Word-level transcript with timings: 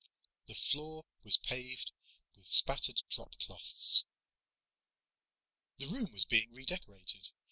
The 0.47 0.55
floor 0.55 1.05
was 1.23 1.37
paved 1.37 1.91
with 2.35 2.47
spattered 2.51 3.03
dropcloths. 3.11 4.01
The 5.77 5.85
room 5.89 6.11
was 6.11 6.25
being 6.25 6.51
redecorated. 6.51 7.29